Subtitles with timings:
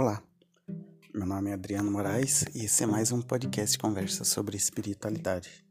[0.00, 0.22] Olá,
[1.12, 5.66] meu nome é Adriano Moraes e esse é mais um podcast conversa sobre espiritualidade.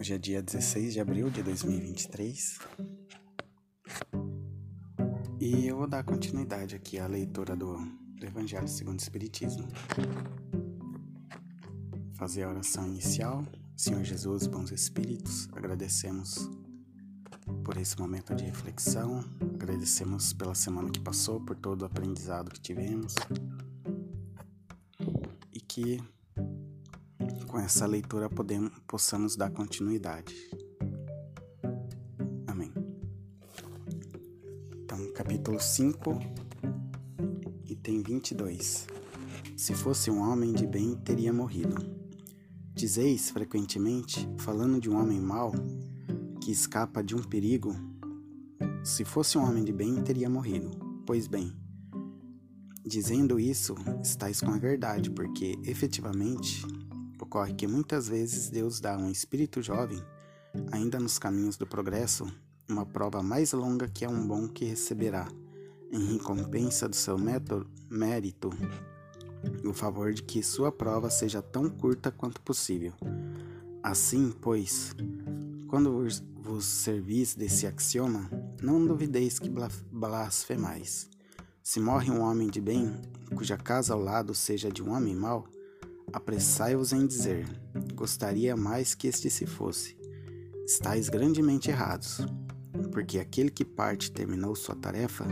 [0.00, 2.60] Hoje é dia 16 de abril de 2023
[5.40, 7.78] e eu vou dar continuidade aqui à leitura do,
[8.14, 9.66] do Evangelho segundo o Espiritismo.
[12.14, 13.44] Fazer a oração inicial.
[13.76, 16.48] Senhor Jesus, bons espíritos, agradecemos
[17.64, 19.24] por esse momento de reflexão.
[19.60, 23.16] Agradecemos pela semana que passou, por todo o aprendizado que tivemos.
[25.52, 26.00] E que
[27.48, 30.32] com essa leitura podemos, possamos dar continuidade.
[32.46, 32.72] Amém.
[34.76, 36.20] Então, capítulo 5,
[37.66, 38.86] item 22.
[39.56, 41.74] Se fosse um homem de bem, teria morrido.
[42.72, 45.50] Dizeis frequentemente, falando de um homem mau,
[46.40, 47.74] que escapa de um perigo,
[48.88, 50.70] se fosse um homem de bem, teria morrido.
[51.04, 51.54] Pois bem,
[52.82, 56.64] dizendo isso, estáis com a verdade, porque efetivamente
[57.20, 60.02] ocorre que muitas vezes Deus dá a um espírito jovem,
[60.72, 62.26] ainda nos caminhos do progresso,
[62.66, 65.28] uma prova mais longa que é um bom que receberá,
[65.92, 68.48] em recompensa do seu método, mérito,
[69.66, 72.94] o favor de que sua prova seja tão curta quanto possível.
[73.82, 74.96] Assim, pois,
[75.66, 76.08] quando
[76.40, 79.50] vos servis desse axioma, não duvideis que
[79.90, 81.08] blasfemais.
[81.62, 82.92] Se morre um homem de bem,
[83.34, 85.46] cuja casa ao lado seja de um homem mau,
[86.12, 87.46] apressai-vos em dizer:
[87.94, 89.96] Gostaria mais que este se fosse.
[90.66, 92.20] Estais grandemente errados,
[92.92, 95.26] porque aquele que parte terminou sua tarefa,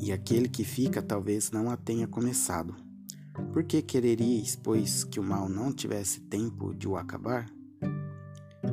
[0.00, 2.74] e aquele que fica talvez não a tenha começado.
[3.52, 7.46] Por que quereríeis, pois, que o mal não tivesse tempo de o acabar?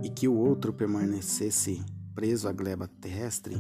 [0.04, 3.56] e que o outro permanecesse preso à gleba terrestre,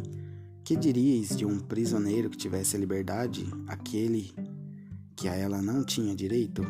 [0.63, 4.33] que diríeis de um prisioneiro que tivesse a liberdade, aquele
[5.15, 6.65] que a ela não tinha direito?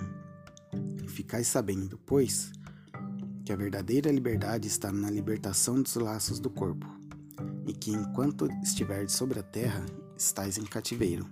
[1.08, 2.52] Ficais sabendo, pois,
[3.44, 6.88] que a verdadeira liberdade está na libertação dos laços do corpo,
[7.68, 9.86] e que enquanto estiverdes sobre a terra,
[10.18, 11.28] estáis em cativeiro.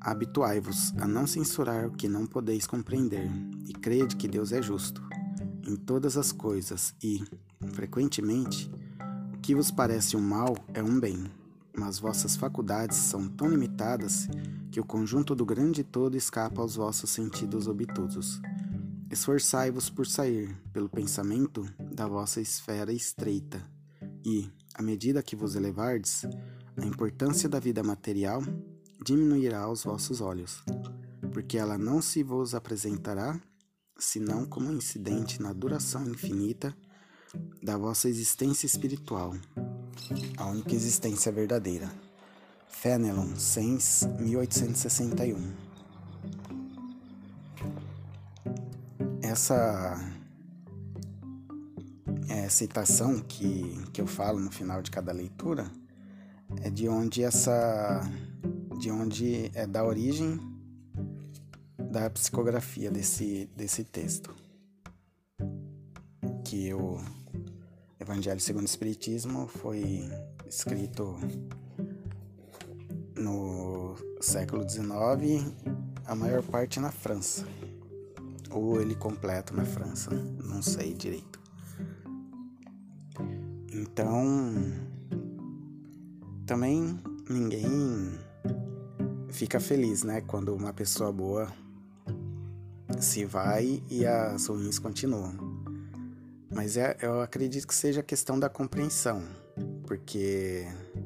[0.00, 3.30] Habituai-vos a não censurar o que não podeis compreender,
[3.66, 5.02] e crede que Deus é justo
[5.66, 7.24] em todas as coisas e,
[7.72, 8.70] frequentemente,
[9.44, 11.22] que vos parece um mal é um bem,
[11.76, 14.26] mas vossas faculdades são tão limitadas
[14.72, 18.40] que o conjunto do grande todo escapa aos vossos sentidos obtusos.
[19.10, 21.62] Esforçai-vos por sair, pelo pensamento,
[21.92, 23.62] da vossa esfera estreita,
[24.24, 26.24] e, à medida que vos elevardes,
[26.74, 28.42] a importância da vida material
[29.04, 30.64] diminuirá aos vossos olhos,
[31.34, 33.38] porque ela não se vos apresentará
[33.98, 36.74] senão como incidente na duração infinita
[37.62, 39.34] da vossa existência espiritual,
[40.36, 41.90] a única existência verdadeira.
[42.68, 45.54] Fenelon, Sens, 1861.
[49.22, 49.96] Essa
[52.28, 55.70] é, citação que, que eu falo no final de cada leitura
[56.62, 58.02] é de onde essa
[58.78, 60.38] de onde é da origem
[61.78, 64.34] da psicografia desse, desse texto.
[66.44, 67.00] Que o
[68.04, 70.06] Evangelho segundo o Espiritismo foi
[70.46, 71.18] escrito
[73.16, 75.50] no século XIX,
[76.04, 77.46] a maior parte na França.
[78.50, 81.40] Ou ele completo na França, não sei direito.
[83.72, 84.54] Então,
[86.44, 88.18] também ninguém
[89.30, 91.50] fica feliz, né, quando uma pessoa boa
[93.00, 95.43] se vai e as ruins continuam.
[96.54, 99.22] Mas é, eu acredito que seja questão da compreensão,
[99.86, 100.64] porque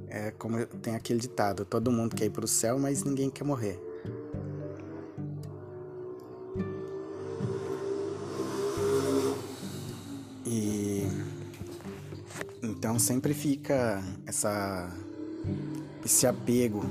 [0.09, 3.45] é como tem aquele ditado: todo mundo quer ir para o céu, mas ninguém quer
[3.45, 3.81] morrer.
[10.45, 11.03] E
[12.63, 14.94] então sempre fica essa
[16.05, 16.85] esse apego,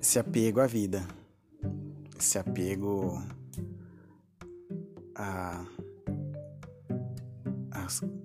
[0.00, 1.06] esse apego à vida,
[2.18, 3.22] esse apego
[5.14, 5.64] a,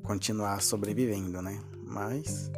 [0.07, 1.61] continuar sobrevivendo, né?
[1.83, 2.49] Mas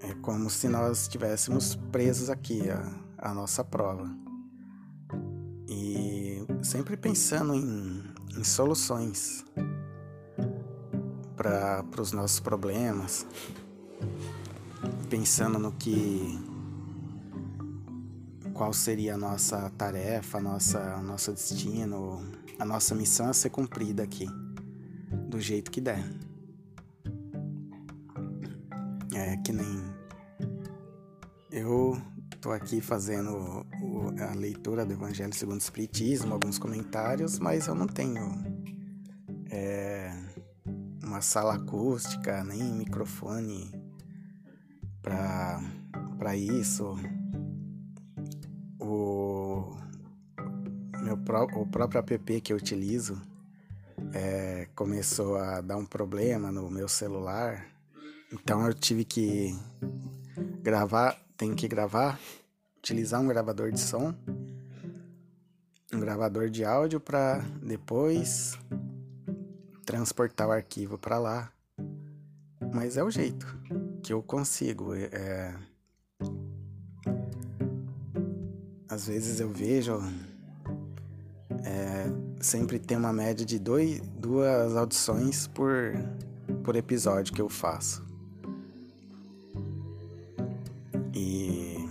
[0.00, 4.10] é como se nós estivéssemos presos aqui a, a nossa prova
[5.68, 8.02] e sempre pensando em,
[8.36, 9.44] em soluções
[11.36, 13.24] para os nossos problemas,
[15.08, 16.51] pensando no que
[18.52, 22.22] qual seria a nossa tarefa, a nossa, nosso destino,
[22.58, 24.26] a nossa missão a ser cumprida aqui,
[25.28, 26.04] do jeito que der.
[29.14, 29.82] É que nem
[31.50, 32.00] eu
[32.40, 33.64] tô aqui fazendo
[34.18, 38.42] a leitura do Evangelho segundo o Espiritismo, alguns comentários, mas eu não tenho
[39.50, 40.10] é,
[41.02, 43.70] uma sala acústica, nem microfone
[45.02, 46.96] para isso.
[48.84, 49.76] O,
[51.02, 53.22] meu pró o próprio app que eu utilizo
[54.12, 57.64] é, começou a dar um problema no meu celular,
[58.32, 59.56] então eu tive que
[60.62, 62.18] gravar, tenho que gravar,
[62.78, 64.12] utilizar um gravador de som,
[65.92, 68.58] um gravador de áudio para depois
[69.86, 71.52] transportar o arquivo para lá.
[72.72, 73.46] Mas é o jeito
[74.02, 74.94] que eu consigo.
[74.94, 75.54] É...
[78.92, 79.98] às vezes eu vejo.
[81.64, 82.12] É...
[82.40, 85.94] sempre tem uma média de dois, duas audições por,
[86.62, 88.04] por episódio que eu faço.
[91.14, 91.88] E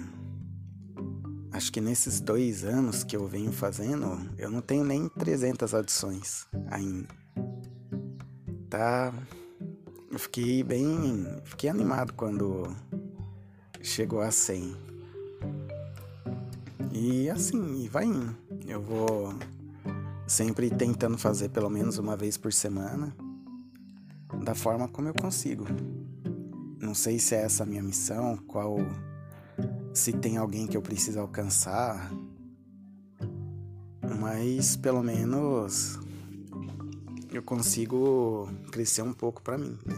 [1.51, 6.45] acho que nesses dois anos que eu venho fazendo, eu não tenho nem 300 audições
[6.69, 7.07] ainda.
[8.69, 9.11] Tá.
[10.11, 11.25] Eu fiquei bem.
[11.45, 12.75] Fiquei animado quando
[13.81, 14.90] chegou a 100.
[16.93, 18.35] E assim, e vai indo.
[18.67, 19.33] Eu vou
[20.27, 23.15] sempre tentando fazer pelo menos uma vez por semana,
[24.43, 25.65] da forma como eu consigo.
[26.79, 28.77] Não sei se é essa a minha missão, qual
[29.93, 32.11] se tem alguém que eu preciso alcançar,
[34.19, 35.99] mas pelo menos
[37.31, 39.95] eu consigo crescer um pouco para mim, né?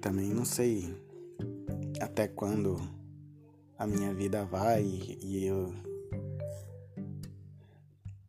[0.00, 1.05] Também não sei
[2.00, 2.80] até quando
[3.78, 5.74] a minha vida vai e eu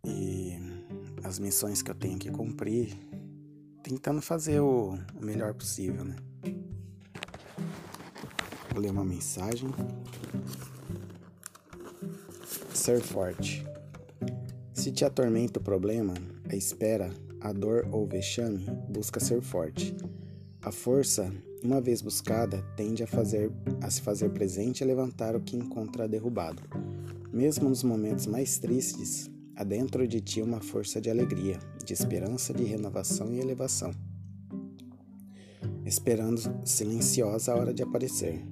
[0.06, 0.58] e
[1.24, 2.98] as missões que eu tenho que cumprir,
[3.84, 6.16] tentando fazer o, o melhor possível, né?
[8.72, 9.70] Vou ler uma mensagem.
[12.74, 13.66] Ser forte.
[14.74, 16.14] Se te atormenta o problema,
[16.50, 17.10] a espera,
[17.42, 19.96] a dor ou vexame, busca ser forte.
[20.62, 21.32] A força,
[21.64, 26.08] uma vez buscada, tende a, fazer, a se fazer presente e levantar o que encontra
[26.08, 26.62] derrubado.
[27.32, 32.54] Mesmo nos momentos mais tristes, há dentro de ti uma força de alegria, de esperança,
[32.54, 33.92] de renovação e elevação,
[35.86, 38.44] esperando silenciosa a hora de aparecer.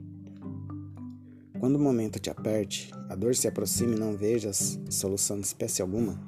[1.59, 5.81] Quando o momento te aperte, a dor se aproxime e não vejas solução de espécie
[5.81, 6.19] alguma,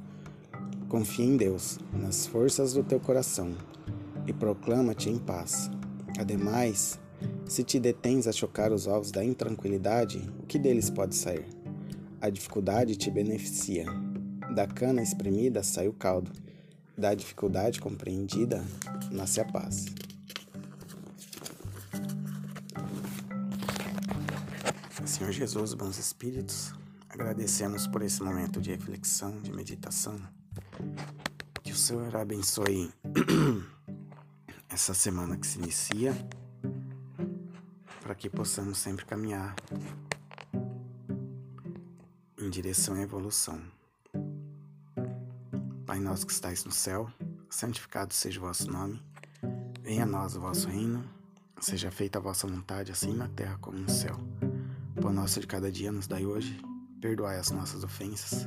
[0.90, 3.54] confia em Deus, nas forças do teu coração,
[4.28, 5.72] e proclama-te em paz.
[6.20, 7.00] Ademais,
[7.48, 11.48] se te detens a chocar os ovos da intranquilidade, o que deles pode sair?
[12.22, 13.86] A dificuldade te beneficia.
[14.54, 16.32] Da cana espremida sai o caldo.
[16.98, 18.64] Da dificuldade compreendida
[19.12, 19.86] nasce a paz.
[25.06, 26.74] Senhor Jesus, bons espíritos,
[27.10, 30.20] agradecemos por esse momento de reflexão, de meditação.
[31.64, 32.92] Que o Senhor abençoe
[34.78, 36.16] essa semana que se inicia,
[38.00, 39.56] para que possamos sempre caminhar
[42.38, 43.60] em direção à evolução.
[45.84, 47.12] Pai nosso que estais no céu,
[47.50, 49.02] santificado seja o vosso nome.
[49.82, 51.04] Venha a nós o vosso reino.
[51.60, 54.16] Seja feita a vossa vontade, assim na terra como no céu.
[55.02, 56.56] Pão nosso de cada dia nos dai hoje,
[57.02, 58.46] perdoai as nossas ofensas,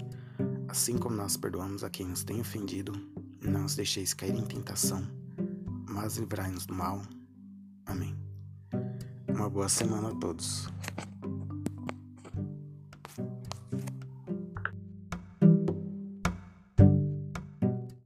[0.68, 2.92] assim como nós perdoamos a quem nos tem ofendido,
[3.42, 5.04] não os deixeis cair em tentação,
[5.90, 7.02] mas livrai-nos do mal.
[7.84, 8.16] Amém.
[9.28, 10.68] Uma boa semana a todos.